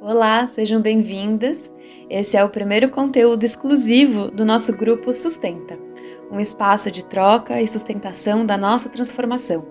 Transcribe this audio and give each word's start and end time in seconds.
Olá, 0.00 0.46
sejam 0.46 0.80
bem-vindas. 0.80 1.74
Esse 2.08 2.36
é 2.36 2.44
o 2.44 2.48
primeiro 2.48 2.88
conteúdo 2.88 3.42
exclusivo 3.42 4.30
do 4.30 4.44
nosso 4.44 4.72
grupo 4.76 5.12
Sustenta, 5.12 5.76
um 6.30 6.38
espaço 6.38 6.88
de 6.88 7.04
troca 7.04 7.60
e 7.60 7.66
sustentação 7.66 8.46
da 8.46 8.56
nossa 8.56 8.88
transformação. 8.88 9.66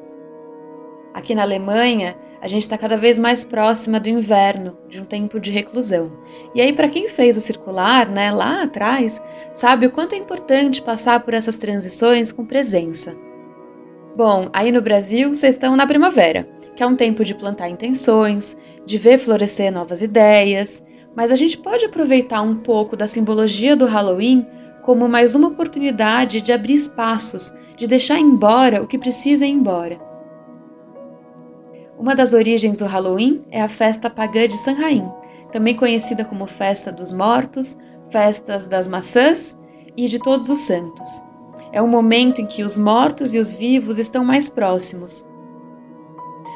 Aqui 1.14 1.34
na 1.34 1.44
Alemanha, 1.44 2.18
a 2.42 2.48
gente 2.50 2.64
está 2.64 2.78
cada 2.78 2.98
vez 2.98 3.18
mais 3.18 3.46
próxima 3.46 4.02
do 4.02 4.10
inverno, 4.10 4.78
de 4.90 5.00
um 5.00 5.06
tempo 5.06 5.40
de 5.40 5.50
reclusão. 5.50 6.12
E 6.54 6.60
aí, 6.60 6.74
para 6.74 6.90
quem 6.90 7.08
fez 7.08 7.38
o 7.38 7.42
circular, 7.42 8.10
né, 8.10 8.30
lá 8.30 8.64
atrás, 8.64 9.22
sabe 9.54 9.86
o 9.86 9.92
quanto 9.92 10.14
é 10.14 10.18
importante 10.18 10.82
passar 10.82 11.22
por 11.22 11.34
essas 11.34 11.56
transições 11.56 12.34
com 12.34 12.46
presença. 12.46 13.16
Bom, 14.18 14.50
aí 14.52 14.72
no 14.72 14.82
Brasil 14.82 15.30
vocês 15.30 15.54
estão 15.54 15.76
na 15.76 15.86
primavera, 15.86 16.50
que 16.76 16.82
é 16.82 16.88
um 16.88 16.96
tempo 16.96 17.24
de 17.24 17.36
plantar 17.36 17.70
intenções, 17.70 18.58
de 18.84 18.98
ver 18.98 19.20
florescer 19.20 19.72
novas 19.72 20.02
ideias, 20.02 20.84
mas 21.16 21.32
a 21.32 21.36
gente 21.36 21.56
pode 21.56 21.86
aproveitar 21.86 22.42
um 22.42 22.56
pouco 22.56 22.98
da 22.98 23.06
simbologia 23.06 23.76
do 23.76 23.86
Halloween 23.86 24.44
como 24.82 25.08
mais 25.08 25.36
uma 25.36 25.50
oportunidade 25.50 26.42
de 26.42 26.52
abrir 26.52 26.74
espaços, 26.74 27.54
de 27.76 27.86
deixar 27.86 28.18
embora 28.18 28.82
o 28.82 28.88
que 28.88 28.98
precisa 28.98 29.46
ir 29.46 29.52
embora. 29.52 30.00
Uma 31.96 32.16
das 32.16 32.34
origens 32.34 32.80
do 32.80 32.88
Halloween 32.88 33.46
é 33.52 33.62
a 33.62 33.70
festa 33.70 34.10
pagã 34.10 34.48
de 34.48 34.58
Samhain, 34.58 35.04
também 35.52 35.76
conhecida 35.76 36.26
como 36.26 36.48
Festa 36.48 36.92
dos 36.92 37.14
Mortos, 37.14 37.78
Festas 38.10 38.68
das 38.68 38.88
Maçãs 38.88 39.56
e 39.96 40.08
de 40.08 40.18
Todos 40.18 40.50
os 40.50 40.62
Santos. 40.62 41.27
É 41.72 41.82
um 41.82 41.88
momento 41.88 42.42
em 42.42 42.46
que 42.46 42.64
os 42.64 42.78
mortos 42.78 43.34
e 43.34 43.40
os 43.40 43.52
vivos 43.52 43.98
estão 44.00 44.24
mais 44.24 44.50
próximos. 44.50 45.26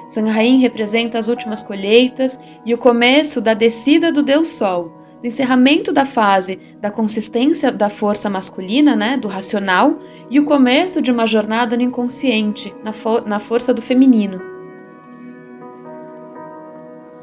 Sanhain 0.07 0.59
representa 0.59 1.17
as 1.17 1.27
últimas 1.27 1.63
colheitas 1.63 2.39
e 2.65 2.73
o 2.73 2.77
começo 2.77 3.39
da 3.39 3.53
descida 3.53 4.11
do 4.11 4.21
Deus 4.21 4.49
Sol, 4.49 4.93
do 5.21 5.27
encerramento 5.27 5.93
da 5.93 6.04
fase 6.04 6.59
da 6.82 6.91
consistência 6.91 7.71
da 7.71 7.89
força 7.89 8.29
masculina, 8.29 8.95
né, 8.95 9.15
do 9.15 9.27
racional, 9.27 9.98
e 10.29 10.39
o 10.39 10.43
começo 10.43 11.01
de 11.01 11.12
uma 11.12 11.26
jornada 11.26 11.77
no 11.77 11.84
inconsciente, 11.84 12.76
na, 12.84 12.91
na 13.26 13.39
força 13.39 13.73
do 13.73 13.82
feminino. 13.82 14.41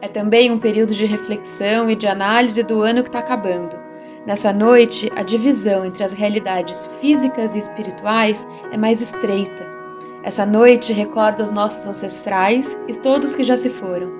É 0.00 0.06
também 0.06 0.50
um 0.50 0.58
período 0.58 0.94
de 0.94 1.04
reflexão 1.04 1.90
e 1.90 1.96
de 1.96 2.06
análise 2.06 2.62
do 2.62 2.80
ano 2.80 3.02
que 3.02 3.08
está 3.08 3.18
acabando. 3.18 3.87
Nessa 4.26 4.52
noite, 4.52 5.10
a 5.16 5.22
divisão 5.22 5.84
entre 5.84 6.04
as 6.04 6.12
realidades 6.12 6.88
físicas 7.00 7.54
e 7.54 7.58
espirituais 7.58 8.46
é 8.70 8.76
mais 8.76 9.00
estreita. 9.00 9.66
Essa 10.22 10.44
noite 10.44 10.92
recorda 10.92 11.42
os 11.42 11.50
nossos 11.50 11.86
ancestrais 11.86 12.78
e 12.86 12.94
todos 12.94 13.34
que 13.34 13.42
já 13.42 13.56
se 13.56 13.70
foram. 13.70 14.12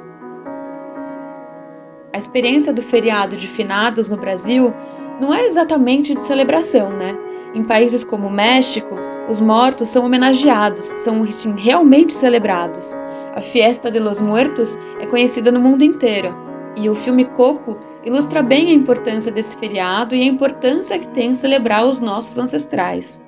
A 2.14 2.18
experiência 2.18 2.72
do 2.72 2.82
feriado 2.82 3.36
de 3.36 3.46
finados 3.46 4.10
no 4.10 4.16
Brasil 4.16 4.72
não 5.20 5.34
é 5.34 5.46
exatamente 5.46 6.14
de 6.14 6.22
celebração, 6.22 6.90
né? 6.90 7.16
Em 7.54 7.62
países 7.62 8.04
como 8.04 8.28
o 8.28 8.30
México, 8.30 8.94
os 9.28 9.40
mortos 9.40 9.90
são 9.90 10.06
homenageados, 10.06 10.86
são 10.86 11.22
realmente 11.56 12.12
celebrados. 12.12 12.94
A 13.34 13.40
Fiesta 13.40 13.90
de 13.90 13.98
los 13.98 14.20
Muertos 14.20 14.78
é 15.00 15.06
conhecida 15.06 15.52
no 15.52 15.60
mundo 15.60 15.82
inteiro. 15.82 16.47
E 16.80 16.88
o 16.88 16.94
filme 16.94 17.24
Coco 17.24 17.76
ilustra 18.04 18.40
bem 18.40 18.68
a 18.68 18.72
importância 18.72 19.32
desse 19.32 19.58
feriado 19.58 20.14
e 20.14 20.22
a 20.22 20.26
importância 20.26 20.96
que 20.96 21.08
tem 21.08 21.34
celebrar 21.34 21.84
os 21.84 21.98
nossos 21.98 22.38
ancestrais. 22.38 23.20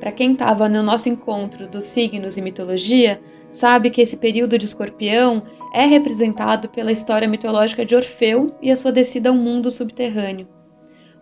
Para 0.00 0.12
quem 0.12 0.32
estava 0.32 0.66
no 0.66 0.82
nosso 0.82 1.10
encontro 1.10 1.68
dos 1.68 1.84
signos 1.84 2.38
e 2.38 2.42
mitologia, 2.42 3.20
sabe 3.50 3.90
que 3.90 4.00
esse 4.00 4.16
período 4.16 4.58
de 4.58 4.64
escorpião 4.64 5.42
é 5.74 5.84
representado 5.84 6.70
pela 6.70 6.90
história 6.90 7.28
mitológica 7.28 7.84
de 7.84 7.94
Orfeu 7.94 8.54
e 8.62 8.70
a 8.70 8.76
sua 8.76 8.92
descida 8.92 9.28
ao 9.28 9.34
mundo 9.34 9.70
subterrâneo. 9.70 10.48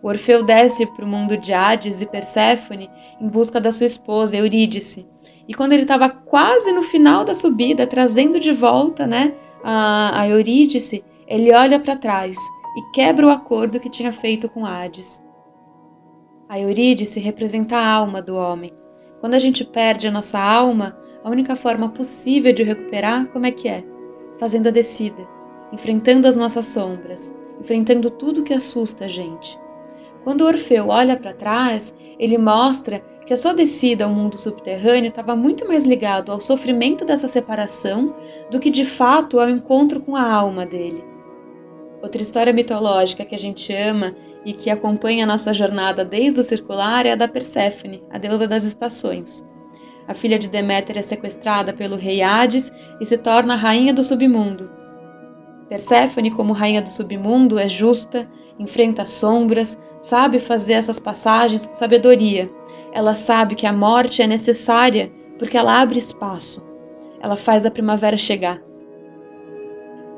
O 0.01 0.07
Orfeu 0.07 0.43
desce 0.43 0.85
para 0.85 1.03
o 1.03 1.07
mundo 1.07 1.35
de 1.35 1.53
Hades 1.53 2.01
e 2.01 2.05
Perséfone 2.05 2.89
em 3.19 3.27
busca 3.27 3.59
da 3.59 3.71
sua 3.71 3.85
esposa 3.85 4.37
Eurídice. 4.37 5.05
E 5.47 5.53
quando 5.53 5.73
ele 5.73 5.81
estava 5.81 6.09
quase 6.09 6.71
no 6.71 6.83
final 6.83 7.23
da 7.23 7.33
subida, 7.33 7.87
trazendo 7.87 8.39
de 8.39 8.51
volta 8.51 9.07
né, 9.07 9.33
a, 9.67 10.21
a 10.21 10.29
Eurídice, 10.29 11.03
ele 11.27 11.51
olha 11.51 11.79
para 11.79 11.95
trás 11.95 12.37
e 12.77 12.91
quebra 12.93 13.25
o 13.25 13.31
acordo 13.31 13.79
que 13.79 13.89
tinha 13.89 14.13
feito 14.13 14.47
com 14.47 14.63
Hades. 14.63 15.23
A 16.47 16.59
Eurídice 16.59 17.19
representa 17.19 17.75
a 17.75 17.89
alma 17.89 18.21
do 18.21 18.35
homem. 18.35 18.71
Quando 19.19 19.33
a 19.33 19.39
gente 19.39 19.65
perde 19.65 20.07
a 20.07 20.11
nossa 20.11 20.39
alma, 20.39 20.95
a 21.23 21.31
única 21.31 21.55
forma 21.55 21.89
possível 21.89 22.53
de 22.53 22.61
recuperar, 22.61 23.25
como 23.29 23.47
é 23.47 23.51
que 23.51 23.67
é? 23.67 23.83
Fazendo 24.37 24.67
a 24.67 24.71
descida, 24.71 25.27
enfrentando 25.73 26.27
as 26.27 26.35
nossas 26.35 26.67
sombras, 26.67 27.33
enfrentando 27.59 28.11
tudo 28.11 28.43
que 28.43 28.53
assusta 28.53 29.05
a 29.05 29.07
gente. 29.07 29.59
Quando 30.23 30.45
Orfeu 30.45 30.89
olha 30.89 31.17
para 31.17 31.33
trás, 31.33 31.95
ele 32.19 32.37
mostra 32.37 33.03
que 33.25 33.33
a 33.33 33.37
sua 33.37 33.53
descida 33.53 34.05
ao 34.05 34.11
mundo 34.11 34.39
subterrâneo 34.39 35.09
estava 35.09 35.35
muito 35.35 35.67
mais 35.67 35.83
ligado 35.83 36.31
ao 36.31 36.39
sofrimento 36.39 37.03
dessa 37.03 37.27
separação 37.27 38.15
do 38.51 38.59
que 38.59 38.69
de 38.69 38.85
fato 38.85 39.39
ao 39.39 39.49
encontro 39.49 39.99
com 39.99 40.15
a 40.15 40.31
alma 40.31 40.65
dele. 40.65 41.03
Outra 42.01 42.21
história 42.21 42.53
mitológica 42.53 43.25
que 43.25 43.33
a 43.33 43.39
gente 43.39 43.73
ama 43.73 44.15
e 44.45 44.53
que 44.53 44.69
acompanha 44.69 45.23
a 45.23 45.27
nossa 45.27 45.51
jornada 45.53 46.05
desde 46.05 46.39
o 46.39 46.43
circular 46.43 47.05
é 47.05 47.13
a 47.13 47.15
da 47.15 47.27
Perséfone, 47.27 48.03
a 48.11 48.19
deusa 48.19 48.47
das 48.47 48.63
estações. 48.63 49.43
A 50.07 50.13
filha 50.13 50.37
de 50.37 50.47
Deméter 50.47 50.99
é 50.99 51.01
sequestrada 51.01 51.73
pelo 51.73 51.95
rei 51.95 52.21
Hades 52.21 52.71
e 53.01 53.05
se 53.07 53.17
torna 53.17 53.55
a 53.55 53.57
rainha 53.57 53.91
do 53.91 54.03
submundo. 54.03 54.69
Perséfone, 55.69 56.29
como 56.29 56.53
rainha 56.53 56.81
do 56.81 56.89
submundo, 56.89 57.57
é 57.57 57.67
justa, 57.67 58.29
enfrenta 58.59 59.05
sombras, 59.05 59.77
sabe 59.99 60.39
fazer 60.39 60.73
essas 60.73 60.99
passagens 60.99 61.65
com 61.65 61.73
sabedoria. 61.73 62.49
Ela 62.93 63.13
sabe 63.13 63.55
que 63.55 63.65
a 63.65 63.73
morte 63.73 64.21
é 64.21 64.27
necessária 64.27 65.11
porque 65.39 65.57
ela 65.57 65.81
abre 65.81 65.97
espaço. 65.97 66.61
Ela 67.19 67.35
faz 67.35 67.65
a 67.65 67.71
primavera 67.71 68.15
chegar. 68.15 68.61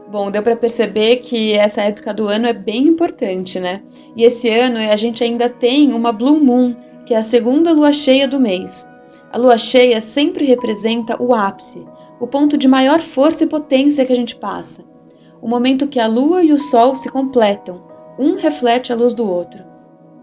Bom, 0.10 0.32
deu 0.32 0.42
para 0.42 0.56
perceber 0.56 1.18
que 1.18 1.54
essa 1.54 1.82
época 1.82 2.14
do 2.14 2.28
ano 2.28 2.48
é 2.48 2.54
bem 2.54 2.88
importante, 2.88 3.60
né? 3.60 3.84
E 4.16 4.24
esse 4.24 4.50
ano 4.50 4.78
a 4.78 4.96
gente 4.96 5.24
ainda 5.24 5.50
tem 5.50 5.92
uma 5.94 6.12
Blue 6.12 6.40
Moon, 6.40 6.74
que 7.06 7.14
é 7.14 7.18
a 7.18 7.24
segunda 7.24 7.72
lua 7.72 7.92
cheia 7.92 8.28
do 8.28 8.40
mês. 8.40 8.88
A 9.32 9.38
lua 9.38 9.58
cheia 9.58 10.00
sempre 10.00 10.46
representa 10.46 11.22
o 11.22 11.34
ápice, 11.34 11.86
o 12.20 12.28
ponto 12.28 12.58
de 12.58 12.68
maior 12.68 13.00
força 13.00 13.44
e 13.44 13.48
potência 13.48 14.06
que 14.06 14.14
a 14.14 14.16
gente 14.16 14.36
passa. 14.36 14.84
O 15.42 15.48
momento 15.48 15.88
que 15.88 16.00
a 16.00 16.08
lua 16.08 16.44
e 16.44 16.52
o 16.52 16.58
sol 16.58 16.96
se 16.96 17.10
completam, 17.10 17.82
um 18.18 18.36
reflete 18.36 18.92
a 18.92 18.96
luz 18.96 19.14
do 19.14 19.30
outro. 19.30 19.64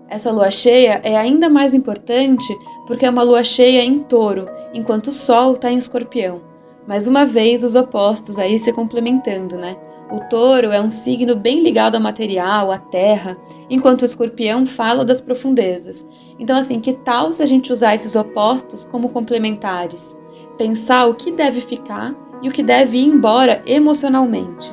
Essa 0.08 0.30
lua 0.30 0.50
cheia 0.50 1.00
é 1.02 1.16
ainda 1.16 1.48
mais 1.48 1.74
importante 1.74 2.52
porque 2.86 3.06
é 3.06 3.10
uma 3.10 3.22
lua 3.22 3.42
cheia 3.44 3.82
em 3.82 4.00
touro, 4.00 4.46
enquanto 4.72 5.08
o 5.08 5.12
sol 5.12 5.54
está 5.54 5.72
em 5.72 5.78
escorpião. 5.78 6.42
Mais 6.86 7.08
uma 7.08 7.24
vez, 7.24 7.62
os 7.62 7.74
opostos 7.74 8.38
aí 8.38 8.58
se 8.58 8.72
complementando, 8.72 9.56
né? 9.56 9.76
O 10.12 10.20
touro 10.28 10.70
é 10.70 10.80
um 10.80 10.90
signo 10.90 11.34
bem 11.34 11.62
ligado 11.62 11.94
ao 11.94 12.00
material, 12.00 12.70
à 12.70 12.78
terra, 12.78 13.38
enquanto 13.70 14.02
o 14.02 14.04
escorpião 14.04 14.66
fala 14.66 15.04
das 15.04 15.20
profundezas. 15.20 16.06
Então, 16.38 16.58
assim, 16.58 16.78
que 16.78 16.92
tal 16.92 17.32
se 17.32 17.42
a 17.42 17.46
gente 17.46 17.72
usar 17.72 17.94
esses 17.94 18.14
opostos 18.14 18.84
como 18.84 19.08
complementares? 19.08 20.14
Pensar 20.58 21.06
o 21.06 21.14
que 21.14 21.32
deve 21.32 21.60
ficar 21.60 22.14
e 22.42 22.48
o 22.48 22.52
que 22.52 22.62
deve 22.62 22.98
ir 22.98 23.06
embora 23.06 23.62
emocionalmente. 23.66 24.70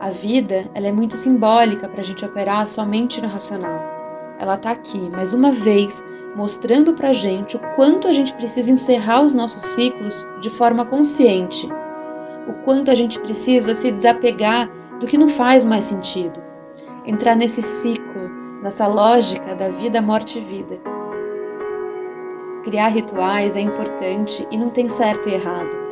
A 0.00 0.10
vida 0.10 0.70
ela 0.74 0.86
é 0.86 0.92
muito 0.92 1.16
simbólica 1.16 1.88
para 1.88 2.00
a 2.00 2.04
gente 2.04 2.24
operar 2.24 2.68
somente 2.68 3.20
no 3.20 3.28
racional 3.28 3.98
ela 4.38 4.54
está 4.54 4.70
aqui 4.70 5.10
mais 5.10 5.32
uma 5.32 5.50
vez 5.50 6.02
mostrando 6.36 6.94
para 6.94 7.08
a 7.08 7.12
gente 7.12 7.56
o 7.56 7.60
quanto 7.74 8.06
a 8.06 8.12
gente 8.12 8.32
precisa 8.34 8.70
encerrar 8.70 9.22
os 9.22 9.34
nossos 9.34 9.62
ciclos 9.62 10.26
de 10.40 10.48
forma 10.48 10.84
consciente, 10.84 11.68
o 12.46 12.54
quanto 12.64 12.90
a 12.90 12.94
gente 12.94 13.18
precisa 13.18 13.74
se 13.74 13.90
desapegar 13.90 14.70
do 15.00 15.06
que 15.06 15.18
não 15.18 15.28
faz 15.28 15.64
mais 15.64 15.86
sentido, 15.86 16.40
entrar 17.04 17.34
nesse 17.34 17.62
ciclo, 17.62 18.28
nessa 18.62 18.86
lógica 18.86 19.54
da 19.54 19.68
vida, 19.68 20.00
morte 20.00 20.38
e 20.38 20.42
vida. 20.42 20.78
Criar 22.62 22.88
rituais 22.88 23.56
é 23.56 23.60
importante 23.60 24.46
e 24.50 24.56
não 24.56 24.70
tem 24.70 24.88
certo 24.88 25.28
e 25.28 25.34
errado. 25.34 25.87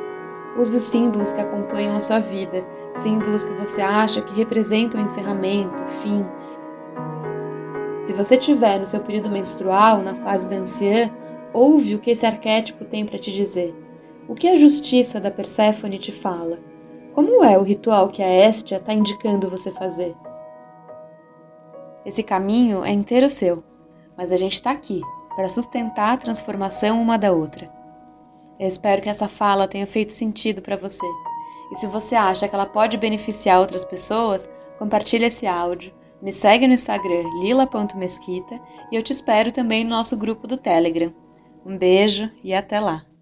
Use 0.58 0.76
os 0.76 0.82
símbolos 0.85 1.32
que 1.32 1.41
acompanham 1.41 1.97
a 1.97 2.00
sua 2.00 2.19
vida, 2.19 2.67
símbolos 2.94 3.44
que 3.44 3.53
você 3.53 3.81
acha 3.82 4.23
que 4.23 4.35
representam 4.35 5.00
encerramento, 5.00 5.85
fim, 6.03 6.25
se 8.06 8.12
você 8.12 8.37
tiver 8.37 8.79
no 8.79 8.87
seu 8.87 9.00
período 9.00 9.29
menstrual, 9.29 10.00
na 10.00 10.14
fase 10.14 10.47
da 10.47 10.55
anciã, 10.55 11.11
ouve 11.53 11.97
o 11.97 11.99
que 11.99 12.12
esse 12.12 12.25
arquétipo 12.25 12.85
tem 12.85 13.05
para 13.05 13.19
te 13.19 13.32
dizer. 13.32 13.75
O 14.29 14.35
que 14.37 14.47
a 14.47 14.55
justiça 14.55 15.19
da 15.19 15.29
Perséfone 15.29 15.99
te 15.99 16.12
fala? 16.12 16.61
Como 17.12 17.43
é 17.43 17.58
o 17.58 17.64
ritual 17.64 18.06
que 18.06 18.23
a 18.23 18.49
Estia 18.49 18.76
está 18.76 18.93
indicando 18.93 19.50
você 19.50 19.73
fazer? 19.73 20.14
Esse 22.05 22.23
caminho 22.23 22.85
é 22.85 22.93
inteiro 22.93 23.29
seu, 23.29 23.64
mas 24.17 24.31
a 24.31 24.37
gente 24.37 24.53
está 24.53 24.70
aqui 24.70 25.00
para 25.35 25.49
sustentar 25.49 26.14
a 26.14 26.17
transformação 26.17 27.03
uma 27.03 27.19
da 27.19 27.32
outra. 27.32 27.69
Eu 28.58 28.69
espero 28.69 29.03
que 29.03 29.08
essa 29.08 29.29
fala 29.29 29.69
tenha 29.69 29.87
feito 29.87 30.12
sentido 30.12 30.62
para 30.62 30.76
você 30.76 31.05
E 31.70 31.75
se 31.75 31.87
você 31.87 32.14
acha 32.14 32.49
que 32.49 32.55
ela 32.55 32.67
pode 32.67 32.97
beneficiar 32.97 33.61
outras 33.61 33.85
pessoas, 33.85 34.49
compartilhe 34.79 35.26
esse 35.26 35.47
áudio. 35.47 35.93
Me 36.23 36.32
segue 36.32 36.67
no 36.67 36.75
Instagram 36.75 37.23
lila.mesquita 37.41 38.61
e 38.91 38.97
eu 38.97 39.03
te 39.03 39.12
espero 39.12 39.53
também 39.53 39.85
no 39.85 39.91
nosso 39.91 40.17
grupo 40.17 40.47
do 40.47 40.56
Telegram. 40.56 41.12
Um 41.64 41.76
beijo 41.76 42.31
e 42.43 42.55
até 42.55 42.81
lá! 42.81 43.16